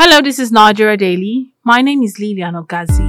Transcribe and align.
Hello, 0.00 0.20
this 0.22 0.38
is 0.38 0.52
Nigeria 0.52 0.96
Daily. 0.96 1.50
My 1.64 1.82
name 1.82 2.04
is 2.04 2.20
Lilian 2.20 2.54
Ogazi. 2.54 3.08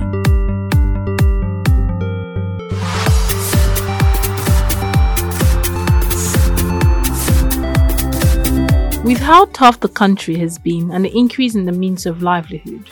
With 9.03 9.19
how 9.19 9.45
tough 9.53 9.79
the 9.81 9.87
country 9.87 10.35
has 10.39 10.57
been 10.57 10.89
and 10.89 11.05
the 11.05 11.15
increase 11.15 11.53
in 11.53 11.65
the 11.65 11.71
means 11.71 12.07
of 12.07 12.23
livelihood, 12.23 12.89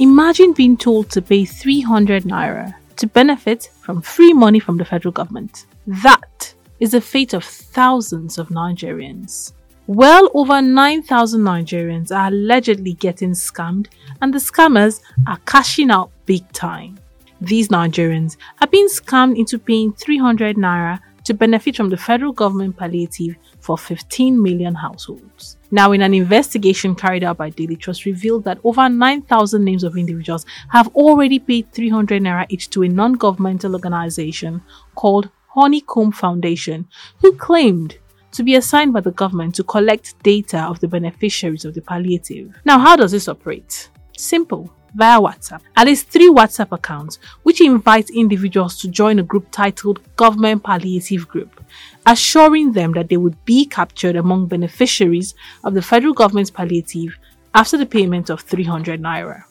imagine 0.00 0.52
being 0.52 0.76
told 0.76 1.08
to 1.10 1.22
pay 1.22 1.44
300 1.44 2.24
naira 2.24 2.74
to 2.96 3.06
benefit 3.06 3.70
from 3.80 4.02
free 4.02 4.32
money 4.32 4.58
from 4.58 4.76
the 4.76 4.84
federal 4.84 5.12
government. 5.12 5.66
That 5.86 6.52
is 6.80 6.90
the 6.90 7.00
fate 7.00 7.32
of 7.32 7.44
thousands 7.44 8.38
of 8.38 8.48
Nigerians. 8.48 9.52
Well 9.86 10.30
over 10.32 10.62
9,000 10.62 11.42
Nigerians 11.42 12.10
are 12.10 12.28
allegedly 12.28 12.94
getting 12.94 13.32
scammed, 13.32 13.88
and 14.22 14.32
the 14.32 14.38
scammers 14.38 15.02
are 15.26 15.36
cashing 15.44 15.90
out 15.90 16.10
big 16.24 16.50
time. 16.52 16.98
These 17.42 17.68
Nigerians 17.68 18.38
are 18.62 18.66
being 18.66 18.88
scammed 18.88 19.38
into 19.38 19.58
paying 19.58 19.92
300 19.92 20.56
naira 20.56 21.00
to 21.24 21.34
benefit 21.34 21.76
from 21.76 21.90
the 21.90 21.98
federal 21.98 22.32
government 22.32 22.78
palliative 22.78 23.36
for 23.60 23.76
15 23.76 24.42
million 24.42 24.74
households. 24.74 25.58
Now, 25.70 25.92
in 25.92 26.00
an 26.00 26.14
investigation 26.14 26.94
carried 26.94 27.22
out 27.22 27.36
by 27.36 27.50
Daily 27.50 27.76
Trust, 27.76 28.06
revealed 28.06 28.44
that 28.44 28.60
over 28.64 28.88
9,000 28.88 29.62
names 29.62 29.84
of 29.84 29.98
individuals 29.98 30.46
have 30.70 30.88
already 30.94 31.38
paid 31.38 31.70
300 31.72 32.22
naira 32.22 32.46
each 32.48 32.70
to 32.70 32.84
a 32.84 32.88
non 32.88 33.12
governmental 33.14 33.74
organization 33.74 34.62
called 34.94 35.28
Honeycomb 35.48 36.12
Foundation, 36.12 36.88
who 37.20 37.32
claimed 37.34 37.98
to 38.34 38.42
be 38.42 38.56
assigned 38.56 38.92
by 38.92 39.00
the 39.00 39.12
government 39.12 39.54
to 39.54 39.64
collect 39.64 40.20
data 40.22 40.60
of 40.62 40.80
the 40.80 40.88
beneficiaries 40.88 41.64
of 41.64 41.74
the 41.74 41.80
palliative. 41.80 42.54
Now, 42.64 42.78
how 42.78 42.96
does 42.96 43.12
this 43.12 43.28
operate? 43.28 43.88
Simple 44.16 44.70
via 44.94 45.20
WhatsApp. 45.20 45.60
At 45.76 45.86
least 45.86 46.08
three 46.08 46.30
WhatsApp 46.30 46.72
accounts, 46.72 47.18
which 47.42 47.60
invite 47.60 48.10
individuals 48.10 48.78
to 48.78 48.88
join 48.88 49.18
a 49.18 49.22
group 49.22 49.46
titled 49.50 50.00
Government 50.16 50.62
Palliative 50.62 51.28
Group, 51.28 51.64
assuring 52.06 52.72
them 52.72 52.92
that 52.92 53.08
they 53.08 53.16
would 53.16 53.42
be 53.44 53.66
captured 53.66 54.16
among 54.16 54.46
beneficiaries 54.46 55.34
of 55.64 55.74
the 55.74 55.82
federal 55.82 56.14
government's 56.14 56.50
palliative 56.50 57.18
after 57.54 57.76
the 57.76 57.86
payment 57.86 58.30
of 58.30 58.40
300 58.40 59.00
naira. 59.00 59.44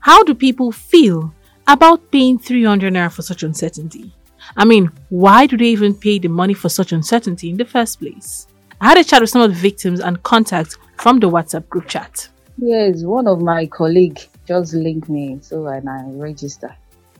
How 0.00 0.22
do 0.22 0.34
people 0.34 0.72
feel 0.72 1.34
about 1.66 2.10
paying 2.10 2.38
300 2.38 2.92
naira 2.92 3.12
for 3.12 3.22
such 3.22 3.42
uncertainty? 3.42 4.15
I 4.56 4.64
mean, 4.64 4.90
why 5.08 5.46
do 5.46 5.56
they 5.56 5.66
even 5.66 5.94
pay 5.94 6.18
the 6.18 6.28
money 6.28 6.54
for 6.54 6.68
such 6.68 6.92
uncertainty 6.92 7.50
in 7.50 7.56
the 7.56 7.64
first 7.64 7.98
place? 8.00 8.46
I 8.80 8.88
had 8.88 8.98
a 8.98 9.04
chat 9.04 9.20
with 9.22 9.30
some 9.30 9.42
of 9.42 9.50
the 9.50 9.56
victims 9.56 10.00
and 10.00 10.22
contacts 10.22 10.76
from 10.98 11.18
the 11.18 11.30
WhatsApp 11.30 11.68
group 11.68 11.88
chat. 11.88 12.28
Yes, 12.58 13.02
one 13.02 13.26
of 13.26 13.40
my 13.40 13.66
colleague 13.66 14.18
just 14.46 14.74
linked 14.74 15.08
me, 15.08 15.38
so 15.40 15.66
and 15.66 15.88
I 15.88 16.04
register. 16.10 16.74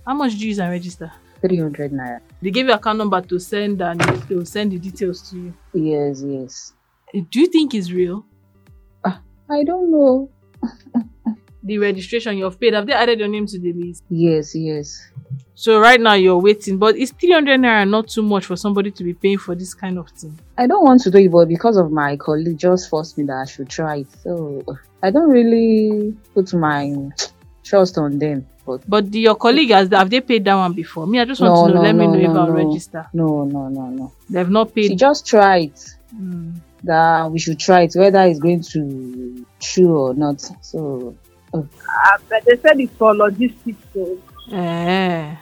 How 0.06 0.14
much 0.14 0.32
do 0.32 0.38
you 0.38 0.48
use 0.48 0.58
and 0.58 0.70
register? 0.70 1.10
300 1.40 1.92
naira. 1.92 2.20
They 2.40 2.50
gave 2.50 2.66
you 2.66 2.72
account 2.72 2.98
number 2.98 3.20
to 3.20 3.38
send 3.38 3.80
and 3.82 4.00
they 4.00 4.34
will 4.34 4.46
send 4.46 4.72
the 4.72 4.78
details 4.78 5.28
to 5.30 5.36
you. 5.36 5.54
Yes, 5.74 6.22
yes. 6.22 6.72
Do 7.30 7.40
you 7.40 7.46
think 7.46 7.74
it's 7.74 7.90
real? 7.90 8.24
Ah, 9.04 9.20
I 9.50 9.64
don't 9.64 9.90
know. 9.90 10.30
The 11.66 11.78
registration 11.78 12.38
you've 12.38 12.60
paid, 12.60 12.74
have 12.74 12.86
they 12.86 12.92
added 12.92 13.18
your 13.18 13.26
name 13.26 13.44
to 13.46 13.58
the 13.58 13.72
list? 13.72 14.04
Yes, 14.08 14.54
yes. 14.54 15.10
So 15.58 15.80
right 15.80 15.98
now 15.98 16.12
you're 16.12 16.36
waiting, 16.38 16.76
but 16.76 16.96
is 16.96 17.12
300 17.12 17.58
naira 17.58 17.88
not 17.88 18.08
too 18.08 18.20
much 18.22 18.44
for 18.44 18.56
somebody 18.56 18.90
to 18.90 19.02
be 19.02 19.14
paying 19.14 19.38
for 19.38 19.54
this 19.54 19.72
kind 19.72 19.96
of 19.98 20.06
thing? 20.10 20.38
I 20.58 20.66
don't 20.66 20.84
want 20.84 21.00
to 21.04 21.10
do 21.10 21.16
it, 21.16 21.30
but 21.32 21.48
because 21.48 21.78
of 21.78 21.90
my 21.90 22.14
colleague 22.18 22.58
just 22.58 22.90
forced 22.90 23.16
me 23.16 23.24
that 23.24 23.38
I 23.38 23.44
should 23.46 23.70
try 23.70 23.96
it. 24.00 24.06
So 24.22 24.62
I 25.02 25.10
don't 25.10 25.30
really 25.30 26.14
put 26.34 26.52
my 26.52 27.08
trust 27.64 27.96
on 27.96 28.18
them. 28.18 28.46
But 28.66 28.82
But 28.86 29.10
the, 29.10 29.20
your 29.20 29.34
colleague 29.34 29.70
has 29.70 29.88
have 29.92 30.10
they 30.10 30.20
paid 30.20 30.44
that 30.44 30.56
one 30.56 30.74
before? 30.74 31.06
Me, 31.06 31.20
I 31.20 31.24
just 31.24 31.40
want 31.40 31.54
no, 31.54 31.66
to 31.68 31.72
know. 31.72 31.80
no, 31.80 31.82
Let 31.86 31.94
me 31.96 32.06
no, 32.06 32.12
know 32.12 32.18
if 32.18 32.34
no, 32.34 32.40
I'll 32.40 32.46
no. 32.48 32.52
register. 32.52 33.06
No, 33.14 33.44
no, 33.44 33.68
no, 33.68 33.86
no. 33.88 34.12
They've 34.28 34.50
not 34.50 34.74
paid. 34.74 34.82
She 34.82 34.88
paid. 34.90 34.98
just 34.98 35.26
tried 35.26 35.72
Hmm. 36.10 36.50
that 36.84 37.30
we 37.32 37.38
should 37.38 37.58
try 37.58 37.82
it, 37.84 37.94
whether 37.96 38.22
it's 38.24 38.38
going 38.40 38.60
to 38.60 39.46
true 39.60 39.96
or 39.98 40.14
not. 40.14 40.40
So 40.60 41.14
Uh, 41.54 41.62
but 42.28 42.44
they 42.44 42.56
said 42.58 42.78
it's 42.78 42.92
for 42.96 43.14
logistics, 43.14 43.82
so 43.94 44.18
Eh. 44.52 45.34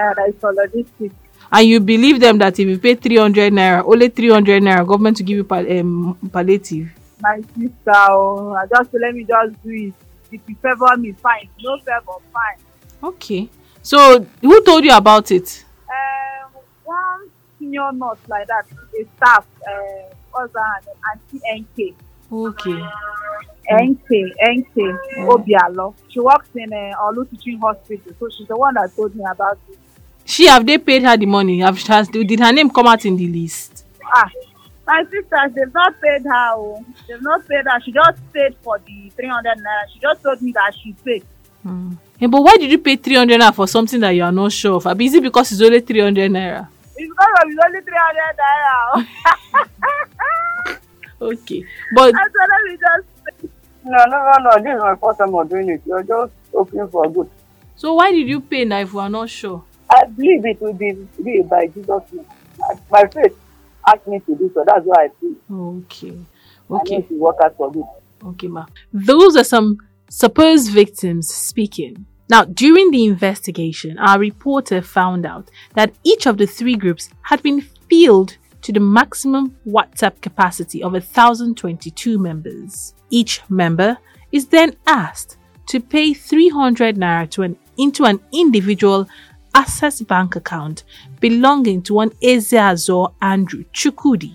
Uh, 0.00 0.14
it's 0.26 0.40
for 0.40 0.52
logistics. 0.52 1.14
And 1.52 1.68
you 1.68 1.80
believe 1.80 2.20
them 2.20 2.38
that 2.38 2.58
if 2.58 2.66
you 2.66 2.78
pay 2.78 2.94
300 2.96 3.52
naira, 3.52 3.84
only 3.84 4.08
300 4.08 4.62
naira, 4.62 4.86
government 4.86 5.16
to 5.18 5.22
give 5.22 5.36
you 5.36 5.44
pal- 5.44 5.70
um, 5.78 6.18
palliative. 6.32 6.90
My 7.20 7.40
sister, 7.56 7.92
oh, 8.10 8.52
I 8.54 8.66
just 8.66 8.92
let 8.94 9.14
me 9.14 9.24
just 9.24 9.62
do 9.62 9.70
it. 9.70 9.94
If 10.32 10.40
you 10.48 10.56
favor 10.56 10.96
me, 10.98 11.12
fine. 11.12 11.48
No 11.62 11.78
favor, 11.78 12.18
fine. 12.32 12.58
Okay. 13.02 13.48
So 13.82 14.26
who 14.40 14.62
told 14.64 14.84
you 14.84 14.92
about 14.92 15.30
it? 15.30 15.64
Um, 15.88 16.50
one 16.84 17.30
senior 17.58 17.92
nurse 17.92 18.18
like 18.28 18.48
that, 18.48 18.66
a 19.00 19.06
staff, 19.16 19.46
uh, 19.68 20.14
what's 20.32 20.52
that? 20.52 20.82
Auntie 21.12 21.40
NK. 21.60 21.94
Okay. 22.32 22.82
NK, 23.70 24.34
NK, 24.42 24.76
Obialo. 25.28 25.94
She 26.08 26.20
works 26.20 26.48
in 26.54 26.72
uh, 26.72 26.92
Olu 27.00 27.28
Teaching 27.30 27.58
Hospital, 27.60 28.12
so 28.18 28.28
she's 28.36 28.48
the 28.48 28.56
one 28.56 28.74
that 28.74 28.94
told 28.96 29.14
me 29.14 29.24
about 29.30 29.58
it. 29.70 29.78
She 30.26 30.46
have 30.46 30.66
they 30.66 30.76
paid 30.78 31.02
her 31.04 31.16
the 31.16 31.26
money? 31.26 31.60
Have 31.60 31.80
has, 31.82 32.08
did 32.08 32.40
her 32.40 32.52
name 32.52 32.68
come 32.68 32.86
out 32.88 33.04
in 33.06 33.16
the 33.16 33.28
list? 33.28 33.84
Ah, 34.04 34.28
my 34.86 35.02
sisters, 35.04 35.52
they've 35.54 35.72
not 35.72 35.94
paid 36.00 36.22
her. 36.24 36.52
Oh. 36.54 36.84
They've 37.08 37.22
not 37.22 37.46
paid 37.48 37.64
her. 37.64 37.80
She 37.84 37.92
just 37.92 38.18
paid 38.32 38.56
for 38.62 38.78
the 38.80 39.10
300 39.16 39.58
naira. 39.58 39.88
She 39.92 40.00
just 40.00 40.22
told 40.22 40.42
me 40.42 40.52
that 40.52 40.72
she 40.82 40.92
paid. 41.04 41.24
Hmm. 41.62 41.92
Eh, 42.20 42.26
but 42.26 42.42
why 42.42 42.56
did 42.56 42.70
you 42.70 42.78
pay 42.78 42.96
300 42.96 43.40
naira 43.40 43.54
for 43.54 43.68
something 43.68 44.00
that 44.00 44.10
you 44.10 44.24
are 44.24 44.32
not 44.32 44.50
sure 44.52 44.76
of? 44.76 44.86
Abi, 44.86 45.06
Is 45.06 45.14
it 45.14 45.22
because 45.22 45.52
it's 45.52 45.60
only 45.62 45.80
300 45.80 46.30
naira? 46.30 46.68
It's 46.96 47.08
because 47.08 47.28
of 47.42 47.50
it's 47.50 47.60
only 47.64 47.80
300 47.80 48.36
naira. 48.42 48.74
oh. 48.94 50.78
Okay. 51.18 51.64
But 51.94 52.14
I 52.14 52.24
said, 52.24 52.48
let 52.50 52.62
me 52.64 52.76
just. 52.76 53.52
No, 53.84 54.04
no, 54.04 54.32
no, 54.38 54.50
no. 54.50 54.62
This 54.62 54.74
is 54.76 54.82
my 54.82 54.94
first 54.96 55.18
time 55.18 55.34
of 55.34 55.48
doing 55.48 55.70
it. 55.70 55.80
You're 55.86 56.02
just 56.02 56.32
hoping 56.52 56.86
for 56.88 57.08
good. 57.10 57.30
so 57.76 57.94
why 57.94 58.10
did 58.12 58.28
you 58.28 58.40
pay 58.40 58.64
now 58.64 58.80
if 58.80 58.92
we 58.92 59.00
are 59.00 59.08
not 59.08 59.30
sure? 59.30 59.64
I 59.96 60.04
believe 60.06 60.44
it 60.44 60.60
will 60.60 60.74
be, 60.74 60.92
be 61.24 61.42
by 61.42 61.66
Jesus' 61.68 62.02
My 62.90 63.06
faith 63.06 63.36
asked 63.86 64.06
me 64.06 64.20
to 64.20 64.34
do 64.34 64.50
so. 64.54 64.64
That's 64.66 64.84
why 64.84 65.04
I 65.04 65.08
feel. 65.20 65.36
Okay. 65.78 66.16
I 66.70 66.74
Okay. 66.74 66.96
it 66.96 67.10
will 67.10 67.18
work 67.18 67.36
out 67.44 67.56
for 67.56 67.70
good. 67.72 67.84
Okay, 68.24 68.48
ma. 68.48 68.66
Those 68.92 69.36
are 69.36 69.44
some 69.44 69.78
supposed 70.10 70.70
victims 70.72 71.28
speaking. 71.32 72.06
Now, 72.28 72.44
during 72.44 72.90
the 72.90 73.04
investigation, 73.04 73.98
our 73.98 74.18
reporter 74.18 74.82
found 74.82 75.24
out 75.24 75.48
that 75.74 75.94
each 76.02 76.26
of 76.26 76.38
the 76.38 76.46
three 76.46 76.74
groups 76.74 77.08
had 77.22 77.42
been 77.42 77.60
filled 77.88 78.36
to 78.62 78.72
the 78.72 78.80
maximum 78.80 79.56
WhatsApp 79.66 80.20
capacity 80.20 80.82
of 80.82 80.92
1,022 80.92 82.18
members. 82.18 82.94
Each 83.10 83.40
member 83.48 83.98
is 84.32 84.46
then 84.48 84.74
asked 84.86 85.36
to 85.66 85.78
pay 85.78 86.14
300 86.14 86.96
naira 86.96 87.30
to 87.30 87.42
an, 87.42 87.56
into 87.78 88.04
an 88.04 88.18
individual 88.32 89.06
access 89.56 90.02
bank 90.02 90.36
account 90.36 90.84
belonging 91.18 91.80
to 91.82 91.94
one 91.94 92.10
Ezeazor 92.22 93.14
Andrew 93.22 93.64
Chukwudi 93.72 94.34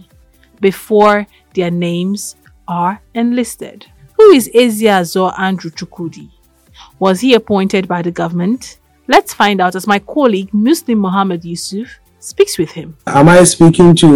before 0.59 1.27
their 1.53 1.69
names 1.69 2.35
are 2.67 2.99
enlisted. 3.13 3.85
Who 4.17 4.31
is 4.31 4.49
Ezeazor 4.55 5.37
Andrew 5.39 5.69
Chukwudi? 5.69 6.31
Was 6.99 7.21
he 7.21 7.35
appointed 7.35 7.87
by 7.87 8.01
the 8.01 8.11
government? 8.11 8.79
Let's 9.07 9.33
find 9.33 9.61
out 9.61 9.75
as 9.75 9.85
my 9.85 9.99
colleague 9.99 10.49
Muslim 10.53 10.97
Muhammad 10.99 11.45
Yusuf 11.45 11.99
speaks 12.19 12.57
with 12.57 12.71
him. 12.71 12.97
Am 13.05 13.29
I 13.29 13.43
speaking 13.43 13.95
to 13.97 14.07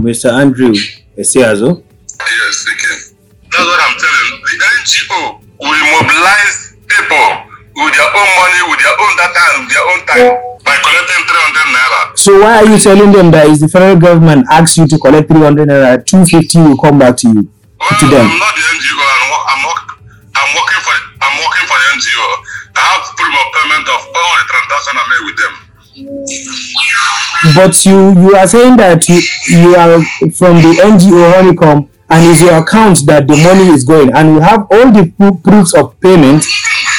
Mr. 0.00 0.30
Andrew 0.30 0.72
Esiazo? 1.16 1.82
Yes, 2.18 2.56
speaking. 2.56 3.16
That's 3.50 3.64
what 3.64 3.80
I'm 3.86 3.96
telling. 4.04 4.28
you. 4.32 4.58
The 4.60 4.66
NGO 4.80 5.40
will 5.60 6.02
mobilize 6.02 6.76
people 6.86 7.49
with 7.84 7.94
their 7.96 8.10
own 8.12 8.30
money, 8.38 8.60
with 8.68 8.80
their 8.80 8.96
own 8.96 9.12
data, 9.16 9.40
and 9.40 9.58
with 9.64 9.72
their 9.72 9.86
own 9.88 10.00
time 10.06 10.28
by 10.64 10.76
collecting 10.84 11.22
300 11.24 11.68
naira. 11.74 12.00
So 12.18 12.30
why 12.40 12.52
are 12.60 12.68
you 12.68 12.78
telling 12.78 13.12
them 13.12 13.30
that 13.32 13.46
is 13.48 13.60
the 13.60 13.68
federal 13.68 13.96
government 13.96 14.46
asks 14.50 14.76
you 14.76 14.86
to 14.86 14.98
collect 14.98 15.28
300 15.28 15.68
naira, 15.68 16.04
250 16.04 16.58
will 16.60 16.76
come 16.76 16.98
back 16.98 17.16
to 17.24 17.28
you, 17.28 17.40
oh, 17.48 17.86
Well, 17.88 18.00
to 18.00 18.06
them? 18.12 18.26
I'm 18.28 18.38
not 18.38 18.54
the 18.54 18.64
NGO. 18.76 19.00
I'm, 19.00 19.60
work, 19.64 19.82
I'm 20.36 20.50
working 20.52 20.80
for 20.84 20.94
I'm 21.20 21.34
working 21.40 21.66
for 21.68 21.78
the 21.80 21.88
NGO. 21.96 22.26
I 22.76 22.80
have 22.80 23.02
proof 23.16 23.34
of 23.34 23.46
payment 23.56 23.86
of 23.88 24.00
all 24.14 24.32
the 24.38 24.44
transactions 24.48 24.96
I 25.00 25.04
made 25.08 25.24
with 25.28 25.38
them. 25.40 25.54
But 27.56 27.74
you 27.84 27.98
you 28.20 28.36
are 28.36 28.46
saying 28.46 28.76
that 28.76 29.08
you, 29.08 29.20
you 29.48 29.74
are 29.76 29.98
from 30.36 30.56
the 30.60 30.72
NGO 30.80 31.34
Honeycomb 31.34 31.88
and 32.10 32.26
it's 32.26 32.42
your 32.42 32.58
account 32.58 33.06
that 33.06 33.26
the 33.26 33.36
money 33.36 33.68
is 33.72 33.84
going 33.84 34.12
and 34.12 34.34
we 34.36 34.40
have 34.42 34.66
all 34.70 34.90
the 34.92 35.12
proofs 35.42 35.74
of 35.74 35.98
payment 36.00 36.44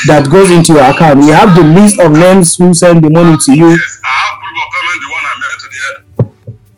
that 0.07 0.29
goes 0.29 0.49
into 0.51 0.73
your 0.73 0.83
account. 0.89 1.19
We 1.19 1.29
have 1.29 1.55
the 1.55 1.63
list 1.63 1.99
of 1.99 2.11
names 2.11 2.55
who 2.55 2.73
send 2.73 3.03
the 3.03 3.09
money 3.09 3.37
to 3.37 3.51
you. 3.53 3.69
Yes, 3.69 4.01
I 4.03 4.09
have 4.09 4.35
proof 4.41 4.57
of 4.57 4.67
payment. 4.73 4.99
The 5.01 5.09
one 5.11 5.25
I 5.25 5.33
made 5.41 5.59
to 5.61 5.67
the 5.71 5.81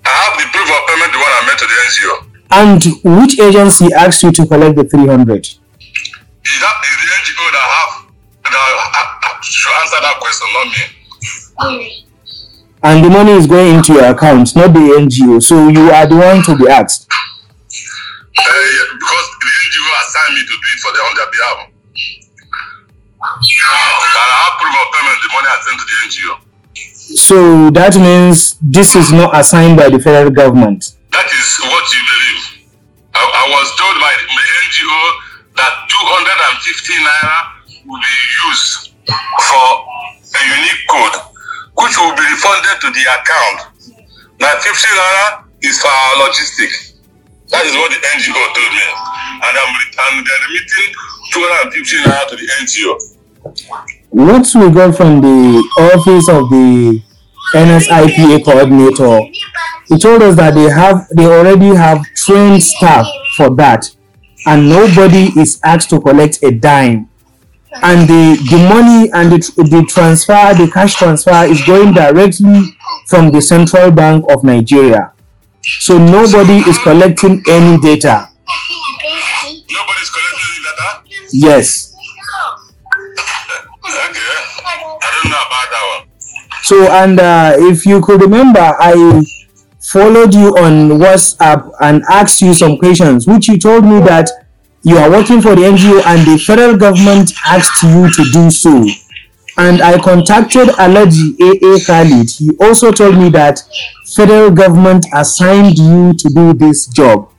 I 0.04 0.12
have 0.12 0.34
the 0.40 0.46
proof 0.52 0.70
of 0.70 0.82
payment. 0.88 1.12
The 1.14 1.22
one 1.22 1.34
I 1.34 1.42
made 1.48 1.60
to 1.60 1.68
the 1.68 1.78
NGO. 1.88 2.14
And 2.54 2.82
which 3.22 3.40
agency 3.40 3.88
asked 3.94 4.24
you 4.24 4.32
to 4.32 4.46
collect 4.46 4.76
the 4.76 4.84
300? 4.84 5.40
Is 5.40 5.58
that 6.60 6.76
is 6.84 6.96
the 7.00 7.10
NGO 7.24 7.46
that 7.52 7.68
have 7.74 8.04
that 8.44 9.20
uh, 9.24 9.42
should 9.42 9.74
answer 9.82 10.00
that 10.02 10.20
question, 10.20 10.48
not 10.54 10.68
me. 10.70 12.06
And 12.84 13.04
the 13.04 13.10
money 13.10 13.32
is 13.32 13.48
going 13.48 13.76
into 13.76 13.94
your 13.94 14.12
account, 14.12 14.56
not 14.56 14.74
the 14.74 14.80
NGO. 15.00 15.42
So 15.42 15.70
you 15.70 15.90
are 15.90 16.06
the 16.06 16.18
one 16.18 16.44
to 16.44 16.58
be 16.58 16.68
asked. 16.68 17.08
Uh, 17.10 17.20
yeah, 18.36 18.88
because 19.00 19.28
the 19.40 19.48
NGO 19.48 19.88
assigned 20.04 20.36
me 20.36 20.42
to 20.42 20.56
do 20.60 20.68
it 20.68 20.80
for 20.84 20.92
them 20.92 21.06
on 21.08 21.16
their 21.16 21.32
behalf. 21.32 21.73
And 23.24 24.30
I 24.36 24.48
proof 24.60 24.76
of 24.76 24.88
payment, 24.92 25.18
the 25.24 25.30
money 25.32 25.48
I 25.48 25.58
sent 25.64 25.78
to 25.80 25.86
the 25.88 25.98
NGO. 26.04 26.34
So 27.16 27.70
that 27.72 27.96
means 27.96 28.58
this 28.60 28.96
is 28.96 29.12
not 29.12 29.32
assigned 29.36 29.78
by 29.78 29.90
the 29.90 30.00
federal 30.00 30.32
government. 30.32 30.96
That 31.12 31.28
is 31.32 31.48
what 31.64 31.86
you 31.94 32.02
believe. 32.04 32.44
I, 33.16 33.22
I 33.24 33.46
was 33.48 33.68
told 33.80 33.96
by 34.02 34.12
the 34.12 34.44
NGO 34.68 35.02
that 35.56 35.74
250 35.88 36.94
naira 37.00 37.40
will 37.86 38.02
be 38.02 38.16
used 38.50 38.92
for 39.08 39.68
a 40.34 40.42
unique 40.60 40.84
code, 40.90 41.16
which 41.80 41.96
will 41.96 42.16
be 42.16 42.26
refunded 42.28 42.76
to 42.82 42.90
the 42.92 43.04
account. 43.08 43.60
Now, 44.40 44.58
50 44.60 44.68
naira 44.68 45.48
is 45.62 45.80
for 45.80 45.88
our 45.88 46.28
logistics. 46.28 46.93
That 47.54 47.66
is 47.70 47.74
what 47.78 47.94
the 47.94 48.02
NGO 48.02 48.34
told 48.34 48.74
me. 48.74 48.88
And, 49.46 49.54
I'm, 49.62 49.72
and 49.78 50.26
they're 50.26 50.44
remitting 50.50 50.90
250 51.32 51.98
naira 52.02 52.26
to 52.30 52.36
the 52.36 52.48
NGO. 52.66 52.94
What 54.10 54.50
we 54.56 54.74
got 54.74 54.98
from 54.98 55.22
the 55.22 55.62
office 55.94 56.30
of 56.30 56.50
the 56.50 57.02
NSIPA 57.54 58.44
coordinator, 58.44 59.20
he 59.88 60.00
told 60.00 60.24
us 60.24 60.36
that 60.38 60.56
they 60.56 60.70
have 60.70 61.08
they 61.16 61.26
already 61.26 61.76
have 61.76 62.02
trained 62.16 62.64
staff 62.64 63.06
for 63.38 63.50
that, 63.56 63.86
and 64.48 64.68
nobody 64.70 65.30
is 65.40 65.60
asked 65.64 65.92
to 65.92 66.02
collect 66.02 66.40
a 66.42 66.50
dime. 66.52 67.08
And 67.84 68.08
the, 68.08 68.38
the 68.50 68.58
money 68.70 69.10
and 69.14 69.32
the, 69.32 69.38
the 69.64 69.86
transfer, 69.88 70.54
the 70.54 70.70
cash 70.72 70.96
transfer 70.96 71.44
is 71.46 71.62
going 71.66 71.94
directly 71.94 72.76
from 73.08 73.32
the 73.32 73.42
Central 73.42 73.92
Bank 73.92 74.26
of 74.30 74.44
Nigeria. 74.44 75.14
So 75.64 75.98
nobody 75.98 76.60
is 76.70 76.78
collecting 76.80 77.42
any 77.50 77.78
data. 77.80 78.30
Nobody's 79.44 80.10
collecting 80.10 80.64
the 80.64 80.74
data? 80.78 81.04
Yes. 81.32 81.94
Okay. 83.84 84.20
I 84.64 85.10
don't 85.12 85.32
know 85.32 85.44
about 85.48 85.68
that 85.72 85.86
one. 86.00 86.08
So, 86.64 86.88
and 86.92 87.20
uh, 87.20 87.54
if 87.58 87.86
you 87.86 88.02
could 88.02 88.22
remember, 88.22 88.60
I 88.60 89.24
followed 89.82 90.34
you 90.34 90.56
on 90.58 90.90
WhatsApp 91.00 91.72
and 91.82 92.04
asked 92.10 92.42
you 92.42 92.54
some 92.54 92.78
questions, 92.78 93.28
which 93.28 93.48
you 93.48 93.58
told 93.58 93.84
me 93.86 94.00
that 94.02 94.30
you 94.84 94.98
are 94.98 95.10
working 95.10 95.42
for 95.42 95.56
the 95.56 95.62
NGO 95.62 96.04
and 96.06 96.28
the 96.28 96.38
federal 96.38 96.78
government 96.78 97.32
asked 97.46 97.84
you 97.84 98.10
to 98.10 98.24
do 98.32 98.50
so. 98.50 98.86
And 99.58 99.82
I 99.82 100.00
contacted 100.02 100.70
Alhaji 100.70 101.36
AA 101.40 101.80
Khalid. 101.86 102.30
He 102.30 102.50
also 102.60 102.92
told 102.92 103.18
me 103.18 103.30
that 103.30 103.62
federal 104.16 104.52
government 104.52 105.06
assigned 105.14 105.78
you 105.78 106.14
to 106.14 106.30
do 106.30 106.54
this 106.54 106.88
job. 106.88 107.30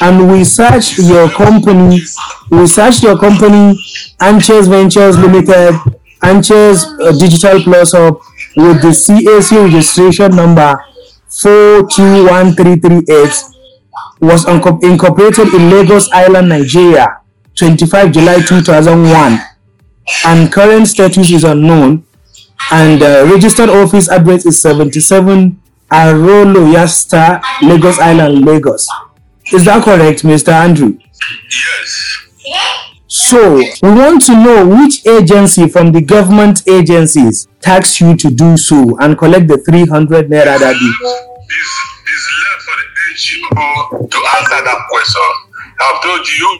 And 0.00 0.30
we 0.30 0.44
searched 0.44 0.98
your 0.98 1.28
company, 1.30 2.00
we 2.50 2.66
searched 2.66 3.02
your 3.02 3.18
company, 3.18 3.78
Anches 4.20 4.68
Ventures 4.68 5.18
Limited, 5.18 5.74
Anches 6.22 6.84
uh, 6.84 7.12
Digital 7.12 7.62
Plus 7.62 7.94
Up, 7.94 8.20
with 8.56 8.82
the 8.82 8.88
CAC 8.88 9.64
registration 9.64 10.34
number 10.34 10.82
421338 11.28 13.56
was 14.20 14.46
incorporated 14.82 15.52
in 15.52 15.70
Lagos 15.70 16.10
Island, 16.12 16.48
Nigeria, 16.48 17.20
25 17.54 18.12
July 18.12 18.40
2001, 18.40 19.38
and 20.24 20.52
current 20.52 20.88
status 20.88 21.30
is 21.30 21.44
unknown. 21.44 22.04
And 22.70 23.02
uh, 23.02 23.28
registered 23.30 23.68
office 23.68 24.08
address 24.08 24.46
is 24.46 24.60
77 24.60 25.60
Arolo 25.90 26.72
Yasta, 26.72 27.40
Lagos 27.62 27.98
Island, 27.98 28.44
Lagos. 28.44 28.88
Is 29.52 29.64
that 29.66 29.84
correct, 29.84 30.22
Mr. 30.22 30.52
Andrew? 30.52 30.98
Yes. 31.50 32.26
So, 33.08 33.56
we 33.56 33.90
want 33.90 34.24
to 34.26 34.32
know 34.34 34.66
which 34.66 35.06
agency 35.06 35.68
from 35.68 35.92
the 35.92 36.00
government 36.00 36.62
agencies 36.68 37.46
tax 37.60 38.00
you 38.00 38.16
to 38.16 38.30
do 38.30 38.56
so 38.56 38.96
and 38.98 39.16
collect 39.16 39.48
the 39.48 39.58
300 39.58 40.28
naira 40.28 40.58
that 40.58 40.74
It's, 40.74 41.76
it's 42.06 42.26
left 42.42 42.62
for 42.66 42.76
the 42.76 42.86
NGO 43.14 44.10
to 44.10 44.18
answer 44.36 44.64
that 44.64 44.80
question. 44.90 45.22
I've 45.78 46.02
told 46.02 46.28
you, 46.28 46.58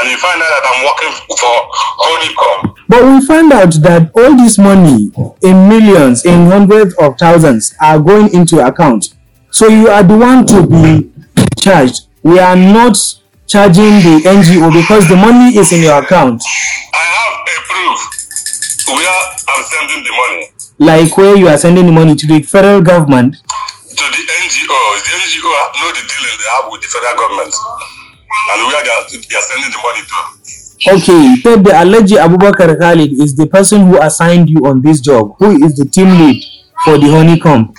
and 0.00 0.10
you 0.10 0.16
find 0.18 0.40
out 0.40 0.50
that 0.50 0.64
I'm 0.66 0.80
working 0.84 1.12
for 1.36 1.54
Honeycomb. 2.00 2.74
But 2.88 3.02
we 3.04 3.26
find 3.26 3.52
out 3.52 3.72
that 3.82 4.10
all 4.14 4.36
this 4.36 4.58
money 4.58 5.10
in 5.42 5.68
millions, 5.68 6.24
in 6.24 6.46
hundreds 6.50 6.94
of 6.98 7.16
thousands, 7.18 7.74
are 7.80 7.98
going 7.98 8.32
into 8.34 8.56
your 8.56 8.66
account. 8.66 9.14
So 9.50 9.68
you 9.68 9.88
are 9.88 10.02
the 10.02 10.16
one 10.16 10.46
to 10.46 10.66
be 10.66 11.12
charged. 11.60 12.08
We 12.22 12.38
are 12.38 12.56
not 12.56 12.96
charging 13.46 14.00
the 14.00 14.22
NGO 14.24 14.72
because 14.72 15.08
the 15.08 15.16
money 15.16 15.56
is 15.56 15.72
in 15.72 15.82
your 15.82 16.02
account. 16.02 16.42
I 16.94 17.04
have 17.04 17.34
a 17.44 17.56
proof 17.68 17.98
where 18.88 19.08
I'm 19.48 19.64
sending 19.64 20.04
the 20.04 20.12
money 20.12 20.48
Like 20.78 21.16
where 21.16 21.36
you 21.36 21.48
are 21.48 21.58
sending 21.58 21.86
the 21.86 21.92
money 21.92 22.14
to 22.14 22.26
the 22.26 22.42
federal 22.42 22.80
government. 22.80 23.36
to 23.36 24.04
the 24.08 24.22
NGO. 24.40 24.78
The 25.04 25.12
NGO 25.20 25.52
know 25.80 25.90
the 25.92 26.02
dealing 26.08 26.36
they 26.40 26.48
have 26.56 26.72
with 26.72 26.80
the 26.80 26.88
federal 26.88 27.16
government 27.16 27.52
and 28.50 28.58
where 28.66 28.82
they 28.84 28.90
are, 28.90 29.04
they 29.10 29.36
are 29.36 29.46
sending 29.46 29.70
the 29.70 29.80
money 29.82 30.02
to. 30.06 30.62
Okay, 30.84 31.40
Ted 31.42 31.62
the 31.64 31.70
Alhaji 31.70 32.18
Abubakar 32.18 32.76
Khalid 32.78 33.12
is 33.20 33.36
the 33.36 33.46
person 33.46 33.86
who 33.86 34.00
assigned 34.02 34.50
you 34.50 34.66
on 34.66 34.82
this 34.82 35.00
job, 35.00 35.36
who 35.38 35.62
is 35.64 35.76
the 35.76 35.84
team 35.84 36.08
lead 36.18 36.42
for 36.84 36.98
the 36.98 37.06
honeycomb. 37.08 37.72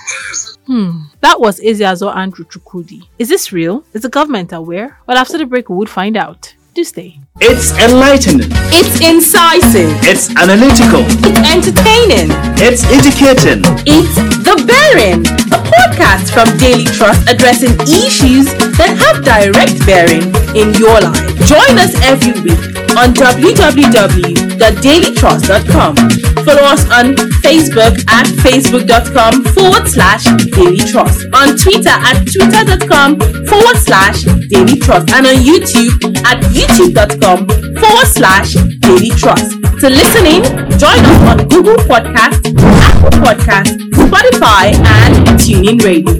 Hmm. 0.66 1.02
That 1.20 1.38
was 1.38 1.60
Eziazo 1.60 2.14
Andrew 2.14 2.46
Chukwudi. 2.46 3.02
Is 3.18 3.28
this 3.28 3.52
real? 3.52 3.84
Is 3.92 4.02
the 4.02 4.08
government 4.08 4.52
aware? 4.52 4.98
Well, 5.06 5.18
after 5.18 5.36
the 5.36 5.44
break, 5.44 5.68
we 5.68 5.76
would 5.76 5.90
find 5.90 6.16
out. 6.16 6.54
Do 6.74 6.82
stay. 6.82 7.20
It's 7.40 7.70
enlightening. 7.78 8.48
It's 8.72 8.98
incisive. 9.00 9.94
It's 10.02 10.30
analytical. 10.34 11.04
It's 11.22 11.40
entertaining. 11.54 12.32
It's 12.58 12.82
educating. 12.90 13.62
It's 13.86 14.16
The 14.42 14.56
Bearing, 14.66 15.20
a 15.52 15.60
podcast 15.60 16.32
from 16.32 16.56
Daily 16.58 16.84
Trust 16.86 17.28
addressing 17.30 17.78
issues 17.82 18.46
that 18.76 18.96
have 18.98 19.22
direct 19.24 19.78
bearing 19.86 20.43
in 20.54 20.72
your 20.74 21.00
life. 21.00 21.34
Join 21.46 21.78
us 21.78 21.94
every 22.06 22.32
week 22.40 22.58
on 22.96 23.12
www.dailytrust.com. 23.14 25.96
Follow 26.44 26.62
us 26.62 26.84
on 26.90 27.14
Facebook 27.42 27.98
at 28.10 28.26
facebook.com 28.44 29.44
forward 29.54 29.88
slash 29.88 30.24
Daily 30.52 30.78
Trust, 30.78 31.26
on 31.34 31.56
Twitter 31.56 31.90
at 31.90 32.24
twitter.com 32.30 33.18
forward 33.46 33.76
slash 33.76 34.22
Daily 34.48 34.76
Trust, 34.78 35.10
and 35.12 35.26
on 35.26 35.34
YouTube 35.34 35.90
at 36.24 36.40
youtube.com 36.52 37.46
forward 37.80 38.06
slash 38.06 38.54
Daily 38.80 39.10
Trust. 39.10 39.50
To 39.80 39.90
listen 39.90 40.26
in, 40.26 40.42
join 40.78 41.04
us 41.04 41.22
on 41.28 41.38
Google 41.48 41.76
Podcast, 41.88 42.40
Apple 42.58 43.10
Podcast, 43.20 43.76
Spotify, 43.90 44.72
and 44.74 45.26
TuneIn 45.40 45.80
Radio. 45.82 46.14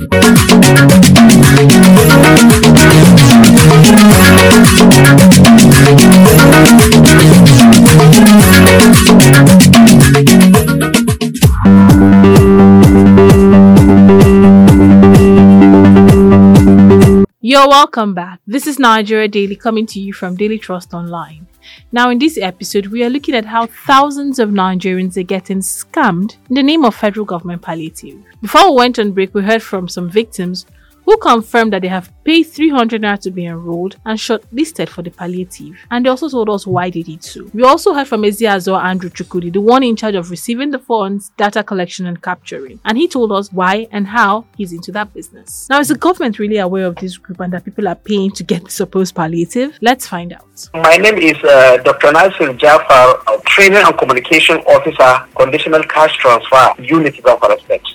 You're 17.54 17.68
welcome 17.68 18.14
back. 18.14 18.40
This 18.49 18.66
is 18.66 18.80
Nigeria 18.80 19.28
Daily 19.28 19.54
coming 19.54 19.87
to 19.87 20.00
you 20.00 20.12
from 20.12 20.34
Daily 20.34 20.58
Trust 20.58 20.92
Online. 20.92 21.46
Now, 21.92 22.11
in 22.11 22.18
this 22.18 22.37
episode, 22.37 22.87
we 22.87 23.04
are 23.04 23.08
looking 23.08 23.37
at 23.37 23.44
how 23.44 23.66
thousands 23.66 24.40
of 24.40 24.49
Nigerians 24.49 25.16
are 25.16 25.23
getting 25.23 25.61
scammed 25.61 26.37
in 26.49 26.56
the 26.56 26.64
name 26.64 26.84
of 26.84 26.96
federal 26.96 27.25
government 27.25 27.62
palliative. 27.62 28.18
Before 28.42 28.73
we 28.73 28.78
went 28.78 28.99
on 28.99 29.12
break, 29.12 29.34
we 29.34 29.44
heard 29.44 29.62
from 29.62 29.87
some 29.87 30.11
victims 30.11 30.66
who 31.04 31.16
confirmed 31.18 31.73
that 31.73 31.82
they 31.82 31.88
have 31.88 32.11
paid 32.25 32.44
300 32.44 33.02
naira 33.02 33.18
to 33.20 33.30
be 33.30 33.46
enrolled 33.46 33.96
and 34.04 34.18
shortlisted 34.18 34.88
for 34.88 35.02
the 35.02 35.11
palliative. 35.11 35.76
And 35.90 36.04
they 36.04 36.11
also 36.11 36.28
told 36.28 36.50
us 36.50 36.66
why 36.66 36.90
they 36.90 37.02
did 37.02 37.23
so. 37.23 37.50
We 37.52 37.62
also 37.62 37.94
heard 37.94 38.08
from 38.08 38.23
Eziazo 38.23 38.82
Andrew 38.82 39.11
Chukwudi, 39.11 39.52
the 39.52 39.61
one 39.61 39.82
in 39.82 39.96
charge 39.96 40.14
of 40.14 40.30
receiving 40.30 40.70
the 40.70 40.78
funds, 40.78 41.30
data 41.37 41.62
collection, 41.62 42.06
and 42.06 42.23
capturing. 42.23 42.80
And 42.84 42.99
he 42.99 43.06
told 43.08 43.32
us 43.32 43.52
why 43.52 43.87
and 43.92 44.06
how 44.06 44.46
he's 44.56 44.73
into 44.73 44.92
that 44.92 45.12
business. 45.14 45.68
Now, 45.68 45.80
is 45.80 45.88
the 45.88 45.96
government 45.96 46.38
really 46.38 46.58
aware 46.58 46.87
of 46.87 46.96
this 46.96 47.16
group 47.18 47.40
and 47.40 47.52
that 47.52 47.64
people 47.64 47.87
are 47.87 47.94
paying 47.94 48.32
to 48.32 48.42
get 48.42 48.64
the 48.64 48.70
supposed 48.70 49.14
palliative? 49.14 49.78
Let's 49.80 50.06
find 50.06 50.32
out. 50.32 50.68
My 50.75 50.96
name 50.96 51.18
is 51.18 51.37
uh, 51.44 51.78
Dr. 51.84 52.12
Nasir 52.12 52.52
Jafar, 52.54 53.18
Training 53.44 53.82
and 53.84 53.96
Communication 53.99 54.56
Officer, 54.58 55.26
Conditional 55.37 55.82
Cash 55.84 56.16
Transfer, 56.18 56.75
Unit, 56.82 57.04
Unity 57.04 57.23
of 57.25 57.42
Respect. 57.42 57.87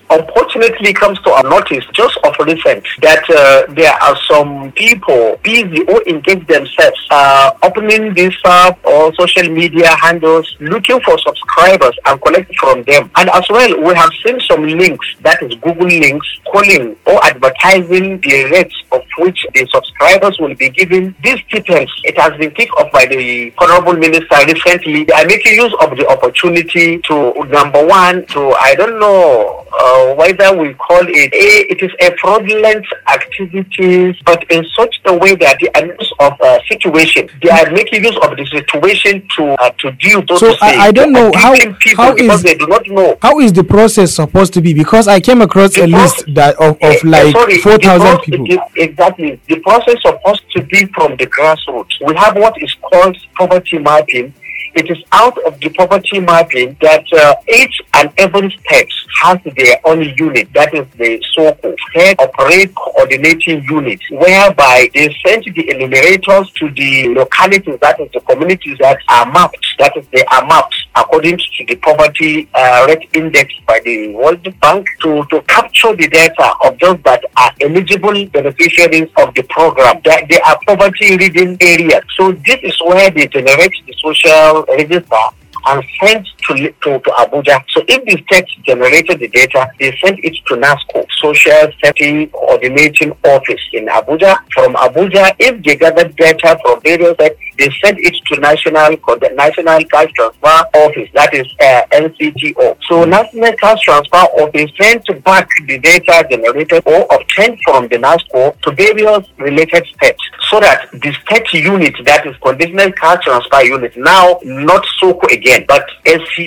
Unfortunately 0.60 0.94
comes 0.94 1.20
to 1.22 1.32
our 1.32 1.44
notice 1.44 1.86
just 1.94 2.18
of 2.24 2.34
recent 2.46 2.84
that 3.02 3.24
uh, 3.30 3.72
there 3.74 3.94
are 3.94 4.18
some 4.28 4.72
people 4.74 5.38
busy 5.44 5.84
who 5.86 6.02
engage 6.08 6.46
themselves 6.48 7.08
uh, 7.12 7.52
opening 7.64 8.14
this 8.14 8.36
up 8.46 8.78
or 8.86 9.14
social 9.16 9.50
media 9.50 9.88
handles 9.96 10.56
looking 10.60 11.00
for 11.02 11.18
subscribers 11.20 11.96
and 12.06 12.22
collect 12.22 12.54
from 12.56 12.84
them. 12.84 13.10
And 13.16 13.30
as 13.30 13.50
well, 13.50 13.82
we 13.82 13.94
have 13.96 14.10
seen 14.26 14.40
some 14.42 14.64
links, 14.66 15.08
that 15.22 15.42
is 15.44 15.56
Google 15.56 15.88
links, 15.88 16.28
calling 16.52 16.96
or 17.06 17.24
advertising 17.24 18.20
the 18.22 18.50
rates 18.52 18.76
of 18.92 19.02
which 19.18 19.46
the 19.54 19.68
subscribers 19.72 20.38
will 20.40 20.56
be 20.56 20.70
given. 20.70 21.16
These 21.24 21.42
details, 21.52 21.90
it 22.04 22.18
has 22.18 22.38
been 22.38 22.52
picked 22.52 22.74
up 22.78 22.92
by 22.92 23.06
the 23.06 23.54
Honorable 23.58 23.94
Minister 23.94 24.38
recently. 24.46 25.06
They 25.06 25.14
are 25.14 25.26
making 25.26 25.56
use 25.56 25.74
of 25.82 25.96
the 25.98 26.08
opportunity 26.08 27.00
to, 27.00 27.34
number 27.46 27.86
one, 27.86 28.26
to, 28.28 28.52
I 28.52 28.76
don't 28.76 29.00
know, 29.00 29.59
uh, 29.80 30.14
whether 30.16 30.56
we 30.58 30.74
call 30.76 31.00
it 31.08 31.34
a, 31.34 31.72
it 31.72 31.82
is 31.82 31.92
a 32.02 32.16
fraudulent 32.18 32.86
activities, 33.08 34.16
but 34.26 34.44
in 34.52 34.64
such 34.78 35.00
a 35.06 35.18
way 35.18 35.36
that 35.36 35.58
the 35.60 35.70
abuse 35.80 36.14
of 36.20 36.34
uh, 36.42 36.60
situation, 36.70 37.30
they 37.42 37.50
are 37.50 37.70
making 37.72 38.04
use 38.04 38.18
of 38.22 38.36
the 38.38 38.46
situation 38.48 39.26
to 39.38 39.44
uh, 39.62 39.70
to 39.80 39.92
deal. 39.94 40.22
So, 40.28 40.36
So 40.38 40.52
to 40.56 40.58
I, 40.62 40.88
I 40.88 40.92
don't 40.92 41.12
know 41.14 41.32
how 41.36 41.56
how 41.96 42.14
because 42.14 42.44
they 42.44 42.56
do 42.56 42.68
not 42.68 42.86
know. 42.88 43.18
how 43.22 43.40
is 43.40 43.54
the 43.54 43.64
process 43.64 44.14
supposed 44.16 44.54
to 44.56 44.62
be? 44.62 44.74
Because 44.74 45.08
I 45.08 45.20
came 45.20 45.42
across 45.42 45.78
a 45.78 45.82
The 45.82 45.88
list 45.88 46.26
that 46.36 46.56
of, 46.58 46.78
Eh, 46.82 46.88
of 46.90 46.96
eh, 46.96 47.00
like 47.06 47.34
sorry, 47.36 47.58
four 47.60 47.78
the 47.78 47.84
thousand 47.88 48.20
people. 48.20 48.46
the- 48.48 48.62
exactly. 48.76 49.40
The 49.48 49.60
process 49.60 49.96
supposed 50.02 50.44
to 50.56 50.62
be 50.64 50.86
from 50.96 51.16
the 51.18 51.28
grassroots. 51.28 51.94
We 52.06 52.16
have 52.16 52.36
what 52.36 52.62
is 52.62 52.74
called 52.82 53.18
poverty 53.38 53.80
mapping. 53.80 54.34
It 54.76 54.90
is 54.90 55.04
out 55.12 55.38
of 55.46 55.60
the 55.60 55.70
poverty 55.70 56.20
mapping 56.20 56.78
that 56.82 57.06
uh, 57.14 57.36
each 57.48 57.82
and 57.96 58.12
every 58.18 58.50
state 58.66 58.92
has 59.22 59.40
their 59.56 59.80
own 59.86 60.02
unit. 60.18 60.52
That 60.54 60.74
is 60.74 60.88
the 60.98 61.24
so-called 61.34 61.80
state 61.90 62.20
operate 62.20 62.74
coordinating 62.76 63.64
unit, 63.64 64.00
whereby 64.12 64.90
they 64.94 65.16
send 65.26 65.44
the 65.44 65.70
enumerators 65.72 66.52
to 66.52 66.70
the 66.72 67.10
localities, 67.14 67.80
that 67.82 68.00
is 68.00 68.12
the 68.12 68.22
communities 68.22 68.78
that 68.80 69.00
are 69.10 69.26
mapped. 69.32 69.66
That 69.80 69.96
is, 69.98 70.06
they 70.12 70.24
are 70.26 70.46
mapped 70.46 70.76
according 70.96 71.38
to 71.38 71.66
the 71.66 71.76
poverty 71.76 72.50
uh, 72.54 72.86
rate 72.88 73.10
index 73.14 73.54
by 73.68 73.80
the 73.84 74.14
World 74.14 74.44
Bank 74.60 74.88
to, 75.02 75.24
to 75.26 75.42
capture 75.44 75.96
the 75.96 76.08
data 76.08 76.54
of 76.64 76.78
those 76.80 77.00
that 77.04 77.24
are 77.38 77.52
eligible 77.62 78.26
beneficiaries 78.28 79.10
of 79.18 79.34
the 79.36 79.44
program. 79.50 80.02
That 80.06 80.28
they 80.30 80.40
are 80.42 80.60
poverty 80.68 81.18
reading 81.18 81.58
areas. 81.62 82.04
So 82.18 82.32
this 82.32 82.60
is 82.64 82.80
where 82.82 83.10
they 83.10 83.28
generate 83.28 83.74
the 83.86 83.94
social 84.02 84.59
register 84.68 85.24
and 85.68 85.84
sent 86.02 86.28
to, 86.50 86.72
to, 86.84 87.00
to 87.00 87.10
Abuja. 87.12 87.64
So 87.70 87.84
if 87.88 88.04
the 88.06 88.24
state 88.28 88.48
generated 88.64 89.20
the 89.20 89.28
data, 89.28 89.72
they 89.80 89.96
sent 90.04 90.20
it 90.24 90.36
to 90.48 90.56
NASSCO, 90.56 91.06
Social 91.22 91.72
Safety 91.84 92.28
Coordinating 92.28 93.12
Office 93.24 93.62
in 93.74 93.86
Abuja. 93.88 94.38
From 94.54 94.74
Abuja, 94.76 95.36
if 95.40 95.64
they 95.64 95.76
gathered 95.76 96.16
data 96.16 96.58
from 96.64 96.82
various 96.82 97.14
states, 97.16 97.40
they 97.58 97.70
sent 97.84 98.00
it 98.00 98.16
to 98.28 98.40
National 98.40 98.98
National 99.36 99.84
Cash 99.86 100.12
Transfer 100.14 100.60
Office, 100.76 101.10
that 101.14 101.34
is 101.34 101.46
uh, 101.60 101.82
NCTO. 101.92 102.78
So 102.88 103.04
National 103.04 103.52
Cash 103.54 103.82
Transfer 103.82 104.16
Office 104.16 104.72
sent 104.80 105.24
back 105.24 105.48
the 105.68 105.78
data 105.78 106.26
generated 106.30 106.84
or 106.86 107.06
obtained 107.12 107.60
from 107.66 107.88
the 107.90 107.98
NASSCO 107.98 108.62
to 108.62 108.72
various 108.72 109.28
related 109.38 109.86
states 109.88 110.24
so 110.50 110.60
that 110.60 110.90
the 110.92 111.14
state 111.26 111.52
unit, 111.54 111.94
that 112.06 112.26
is 112.26 112.36
Conditional 112.38 112.92
Cash 112.94 113.26
Transfer 113.26 113.64
Unit, 113.64 113.96
now 113.98 114.40
not 114.44 114.86
SOCU 115.02 115.32
again, 115.34 115.66
but 115.68 115.86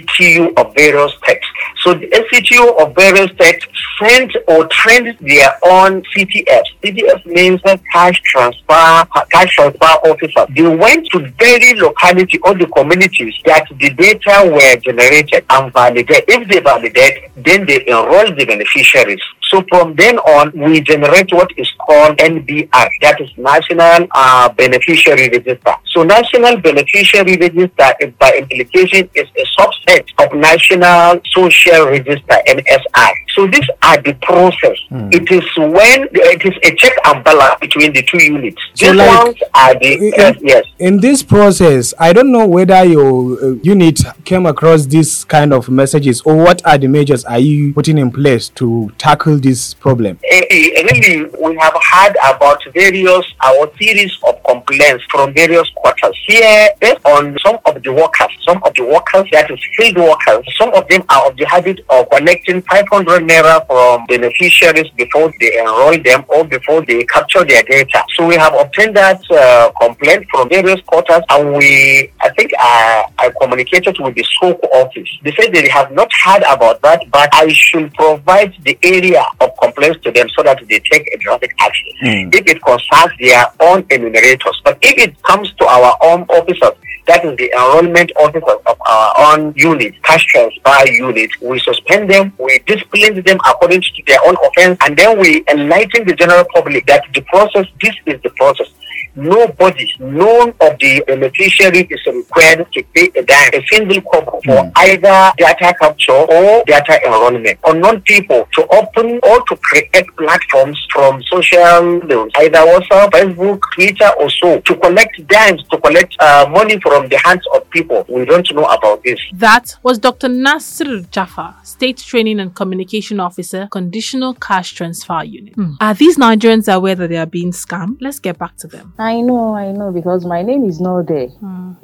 SCTU 0.00 0.56
of 0.56 0.74
various 0.74 1.12
states. 1.22 1.46
So 1.82 1.94
the 1.94 2.06
SCTU 2.08 2.80
of 2.80 2.94
various 2.94 3.30
states 3.32 3.66
sent 4.00 4.32
or 4.48 4.66
trained 4.68 5.16
their 5.20 5.58
own 5.64 6.02
CTF. 6.14 6.62
CTF 6.82 7.26
means 7.26 7.60
cash 7.92 8.20
transfer, 8.22 9.06
cash 9.30 9.54
transfer 9.54 9.84
officers. 9.84 10.46
They 10.54 10.76
went 10.76 11.06
to 11.12 11.18
very 11.38 11.74
locality 11.78 12.38
or 12.44 12.54
the 12.54 12.66
communities 12.66 13.34
that 13.44 13.66
the 13.78 13.90
data 13.90 14.50
were 14.52 14.76
generated 14.76 15.44
and 15.50 15.72
validated. 15.72 16.24
If 16.28 16.48
they 16.48 16.60
validate, 16.60 17.30
then 17.36 17.66
they 17.66 17.86
enroll 17.86 18.34
the 18.34 18.44
beneficiaries. 18.46 19.22
So 19.52 19.62
from 19.68 19.94
then 19.96 20.16
on, 20.18 20.50
we 20.58 20.80
generate 20.80 21.30
what 21.30 21.50
is 21.58 21.70
called 21.78 22.16
NBR, 22.16 22.88
that 23.02 23.20
is 23.20 23.28
National 23.36 24.08
uh, 24.12 24.48
Beneficiary 24.54 25.28
Register. 25.28 25.74
So 25.92 26.04
National 26.04 26.56
Beneficiary 26.58 27.36
Register, 27.36 27.92
is 28.00 28.14
by 28.18 28.32
implication, 28.38 29.10
is 29.14 29.28
a 29.36 29.44
subset 29.60 30.06
of 30.24 30.32
National 30.38 31.20
Social 31.34 31.84
Register 31.86 32.36
(NSI). 32.48 33.12
So 33.34 33.46
these 33.46 33.68
are 33.82 34.00
the 34.00 34.14
process. 34.22 34.78
It 34.90 35.30
is 35.30 35.44
when 35.58 36.08
it 36.12 36.44
is 36.46 36.54
a 36.64 36.74
check 36.76 36.92
and 37.06 37.22
balance 37.22 37.60
between 37.60 37.92
the 37.92 38.02
two 38.04 38.22
units. 38.22 38.56
So 38.74 38.86
These 38.86 38.96
like- 38.96 39.24
ones 39.24 39.36
are 39.54 39.74
the 39.78 39.92
in- 39.98 40.12
yes, 40.16 40.36
yes. 40.40 40.64
in 40.78 41.00
this 41.00 41.22
process, 41.22 41.92
I 41.98 42.14
don't 42.14 42.32
know 42.32 42.46
whether 42.46 42.82
your 42.84 43.38
uh, 43.42 43.46
unit 43.62 44.00
came 44.24 44.46
across 44.46 44.86
this 44.86 45.24
kind 45.24 45.52
of 45.52 45.68
messages 45.68 46.22
or 46.22 46.36
what 46.36 46.64
are 46.66 46.78
the 46.78 46.88
measures 46.88 47.24
are 47.26 47.38
you 47.38 47.74
putting 47.74 47.98
in 47.98 48.10
place 48.10 48.48
to 48.50 48.90
tackle 48.98 49.38
this 49.42 49.74
problem? 49.74 50.18
Eh, 50.24 50.44
eh, 50.50 50.82
really, 50.90 51.24
we 51.40 51.56
have 51.60 51.76
had 51.82 52.16
about 52.24 52.62
various 52.72 53.26
our 53.42 53.70
series 53.78 54.16
of 54.26 54.42
complaints 54.44 55.04
from 55.10 55.34
various 55.34 55.68
quarters 56.02 56.18
here 56.26 56.68
based 56.80 57.04
on 57.04 57.36
some 57.44 57.58
of 57.66 57.82
the 57.82 57.92
workers, 57.92 58.28
some 58.46 58.60
of 58.64 58.74
the 58.74 58.84
workers 58.84 59.28
that 59.32 59.50
is 59.50 59.60
field 59.76 59.96
workers. 59.96 60.44
Some 60.56 60.72
of 60.74 60.86
them 60.88 61.02
are 61.08 61.28
of 61.28 61.36
the 61.36 61.44
habit 61.46 61.80
of 61.88 62.08
collecting 62.10 62.62
500 62.62 63.22
naira 63.22 63.66
from 63.66 64.06
beneficiaries 64.06 64.90
before 64.96 65.32
they 65.40 65.58
enroll 65.58 65.98
them 66.02 66.24
or 66.28 66.44
before 66.44 66.84
they 66.84 67.04
capture 67.04 67.44
their 67.44 67.62
data. 67.62 68.02
So 68.16 68.26
we 68.26 68.36
have 68.36 68.54
obtained 68.54 68.96
that 68.96 69.20
uh, 69.30 69.70
complaint 69.80 70.26
from 70.30 70.48
various 70.48 70.80
quarters, 70.82 71.22
and 71.30 71.54
we, 71.54 72.10
I 72.20 72.30
think, 72.30 72.52
I, 72.58 73.04
I 73.18 73.32
communicated 73.40 73.96
with 73.98 74.14
the 74.14 74.24
SOCU 74.40 74.64
office. 74.72 75.08
They 75.22 75.32
said 75.32 75.52
they 75.52 75.68
have 75.68 75.92
not 75.92 76.10
heard 76.24 76.42
about 76.48 76.82
that, 76.82 77.02
but 77.10 77.28
I 77.32 77.48
should 77.52 77.92
provide 77.94 78.54
the 78.64 78.78
area 78.82 79.24
of 79.40 79.50
complaints 79.60 80.00
to 80.04 80.10
them 80.10 80.28
so 80.36 80.42
that 80.42 80.58
they 80.68 80.80
take 80.80 81.08
a 81.12 81.18
drastic 81.18 81.54
action 81.60 81.86
if 82.02 82.46
it 82.46 82.62
concerns 82.62 83.12
their 83.20 83.44
own 83.60 83.84
enumerators. 83.90 84.60
But 84.64 84.78
if 84.82 84.98
it 84.98 85.22
comes 85.22 85.52
to 85.54 85.66
our 85.66 85.91
own 86.02 86.22
officers, 86.22 86.72
that 87.06 87.24
is 87.24 87.36
the 87.36 87.50
enrollment 87.52 88.12
officers 88.16 88.60
of 88.66 88.76
our 88.88 89.14
own 89.18 89.52
unit, 89.56 89.94
cash 90.02 90.24
transfer 90.26 90.92
unit, 90.92 91.30
we 91.40 91.58
suspend 91.58 92.08
them, 92.10 92.32
we 92.38 92.58
discipline 92.60 93.22
them 93.22 93.38
according 93.48 93.82
to 93.82 94.02
their 94.06 94.18
own 94.26 94.36
offense, 94.44 94.78
and 94.82 94.96
then 94.96 95.18
we 95.18 95.44
enlighten 95.48 96.06
the 96.06 96.14
general 96.14 96.44
public 96.54 96.86
that 96.86 97.04
the 97.14 97.20
process, 97.22 97.66
this 97.80 97.94
is 98.06 98.20
the 98.22 98.30
process. 98.30 98.68
Nobody, 99.14 99.92
none 99.98 100.48
of 100.60 100.78
the 100.78 101.04
beneficiaries 101.06 101.86
is 101.90 102.06
required 102.06 102.66
to 102.72 102.82
pay 102.94 103.10
a 103.14 103.22
dime, 103.22 103.50
a 103.52 103.66
single 103.70 104.00
kobo 104.02 104.40
for 104.44 104.72
either 104.76 105.32
data 105.36 105.74
capture 105.78 106.12
or 106.12 106.64
data 106.64 106.98
enrollment. 107.06 107.58
Unknown 107.66 108.00
people 108.02 108.48
to 108.54 108.66
open 108.68 109.20
or 109.22 109.42
to 109.46 109.56
create 109.56 110.06
platforms 110.16 110.78
from 110.90 111.22
social 111.24 112.00
news, 112.04 112.32
either 112.38 112.58
WhatsApp, 112.58 113.10
Facebook, 113.10 113.60
Twitter, 113.74 114.10
or 114.18 114.30
so, 114.30 114.60
to 114.60 114.76
collect 114.76 115.26
dimes, 115.26 115.62
to 115.70 115.78
collect 115.78 116.16
uh, 116.20 116.46
money 116.50 116.80
from 116.80 117.08
the 117.08 117.18
hands 117.18 117.44
of 117.54 117.68
people. 117.70 118.04
We 118.08 118.24
don't 118.24 118.50
know 118.54 118.64
about 118.64 119.02
this. 119.04 119.18
That 119.34 119.76
was 119.82 119.98
Dr. 119.98 120.28
Nasir 120.28 121.02
Jaffa, 121.10 121.56
State 121.64 121.98
Training 121.98 122.40
and 122.40 122.54
Communication 122.54 123.20
Officer, 123.20 123.68
Conditional 123.70 124.34
Cash 124.34 124.72
Transfer 124.72 125.22
Unit. 125.24 125.54
Hmm. 125.54 125.72
Are 125.80 125.94
these 125.94 126.16
Nigerians 126.16 126.72
aware 126.72 126.94
that 126.94 127.08
they 127.08 127.16
are 127.18 127.26
being 127.26 127.52
scammed? 127.52 127.98
Let's 128.00 128.18
get 128.18 128.38
back 128.38 128.56
to 128.58 128.66
them. 128.66 128.94
I 129.02 129.20
know, 129.20 129.54
I 129.54 129.72
know, 129.72 129.90
because 129.90 130.24
my 130.24 130.42
name 130.42 130.64
is 130.64 130.80
not 130.80 131.06
there. 131.08 131.28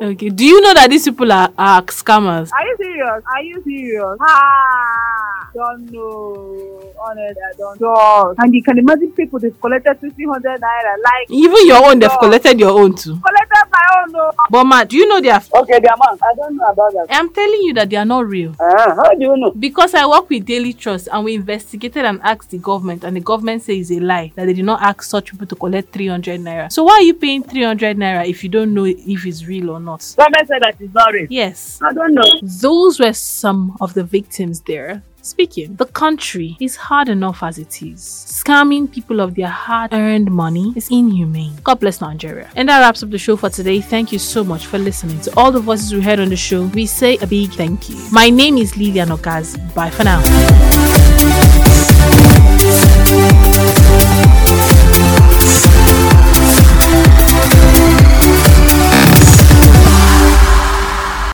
Okay. 0.00 0.28
Do 0.28 0.44
you 0.44 0.60
know 0.60 0.72
that 0.75 0.88
these 0.90 1.04
people 1.04 1.32
are, 1.32 1.50
are 1.58 1.82
scammers? 1.82 2.50
Are 2.52 2.64
you 2.68 2.76
serious? 2.80 3.22
Are 3.34 3.42
you 3.42 3.62
serious? 3.64 4.18
Ah, 4.20 5.17
don't 5.58 5.90
know. 5.90 6.94
Honestly, 7.00 7.42
I 7.42 7.52
don't 7.56 7.80
know. 7.80 8.34
And 8.38 8.54
you 8.54 8.62
can 8.62 8.78
imagine 8.78 9.10
people 9.12 9.38
they've 9.38 9.60
collected 9.60 10.00
1500 10.00 10.60
naira, 10.60 10.94
like 11.02 11.26
Even 11.30 11.66
your 11.66 11.84
own, 11.86 11.98
they've 11.98 12.18
collected 12.20 12.58
your 12.60 12.78
own 12.78 12.94
too. 12.94 13.18
collected 13.20 13.64
my 13.72 13.86
own. 13.98 14.12
No. 14.12 14.30
But 14.50 14.64
ma, 14.64 14.84
do 14.84 14.96
you 14.96 15.08
know 15.08 15.20
they 15.20 15.30
are? 15.30 15.42
Okay, 15.62 15.80
the 15.80 15.92
amount. 15.94 16.20
I 16.22 16.34
don't 16.34 16.56
know 16.56 16.64
about 16.66 16.92
that. 16.92 17.06
I'm 17.10 17.32
telling 17.32 17.62
you 17.62 17.74
that 17.74 17.90
they 17.90 17.96
are 17.96 18.04
not 18.04 18.26
real. 18.26 18.54
Uh, 18.60 18.94
how 18.94 19.14
do 19.14 19.20
you 19.20 19.36
know? 19.36 19.50
Because 19.50 19.94
I 19.94 20.06
work 20.06 20.30
with 20.30 20.44
Daily 20.46 20.72
Trust 20.72 21.08
and 21.12 21.24
we 21.24 21.34
investigated 21.34 22.04
and 22.04 22.20
asked 22.22 22.50
the 22.50 22.58
government, 22.58 23.04
and 23.04 23.16
the 23.16 23.20
government 23.20 23.62
says 23.62 23.90
it's 23.90 24.00
a 24.00 24.04
lie 24.04 24.32
that 24.36 24.46
they 24.46 24.52
did 24.54 24.64
not 24.64 24.80
ask 24.82 25.02
such 25.02 25.32
people 25.32 25.46
to 25.46 25.56
collect 25.56 25.92
300 25.92 26.40
naira. 26.40 26.72
So 26.72 26.84
why 26.84 26.94
are 26.94 27.02
you 27.02 27.14
paying 27.14 27.42
300 27.42 27.96
naira 27.96 28.26
if 28.28 28.42
you 28.44 28.48
don't 28.50 28.72
know 28.74 28.84
if 28.84 29.26
it's 29.26 29.44
real 29.46 29.70
or 29.70 29.80
not? 29.80 30.04
Government 30.16 30.46
said 30.48 30.62
that 30.62 30.76
it's 30.78 30.94
not 30.94 31.12
real. 31.12 31.26
Yes. 31.30 31.80
I 31.82 31.92
don't 31.92 32.14
know. 32.14 32.22
Those 32.42 33.00
were 33.00 33.12
some 33.12 33.76
of 33.80 33.94
the 33.94 34.04
victims 34.04 34.60
there 34.62 35.02
speaking. 35.28 35.76
The 35.76 35.87
country 35.87 36.56
is 36.61 36.76
hard 36.76 37.08
enough 37.08 37.42
as 37.42 37.58
it 37.58 37.82
is. 37.82 38.00
Scamming 38.00 38.90
people 38.90 39.20
of 39.20 39.35
their 39.35 39.49
hard 39.49 39.92
earned 39.92 40.30
money 40.30 40.73
is 40.76 40.88
inhumane. 40.90 41.56
God 41.62 41.80
bless 41.80 42.00
Nigeria. 42.00 42.50
And 42.56 42.68
that 42.68 42.80
wraps 42.80 43.02
up 43.02 43.11
the 43.11 43.18
show 43.18 43.37
for 43.37 43.50
today. 43.50 43.80
Thank 43.80 44.12
you 44.12 44.18
so 44.18 44.42
much 44.42 44.66
for 44.66 44.78
listening. 44.78 45.20
To 45.23 45.37
all 45.37 45.52
the 45.52 45.61
voices 45.61 45.92
we 45.92 46.00
heard 46.00 46.20
on 46.20 46.28
the 46.30 46.37
show, 46.37 46.64
we 46.66 46.87
say 46.87 47.16
a 47.18 47.26
big 47.26 47.50
thank 47.52 47.88
you. 47.88 47.97
My 48.12 48.30
name 48.30 48.56
is 48.58 48.76
Lilian 48.76 49.11
Okazi. 49.11 49.58
Bye 49.75 49.90
for 49.90 50.04
now. 50.04 50.23